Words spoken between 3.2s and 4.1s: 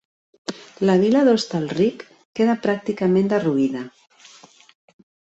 derruïda.